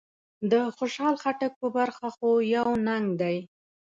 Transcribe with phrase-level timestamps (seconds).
[0.51, 3.37] د خوشحال خټک په برخه خو يو ننګ دی.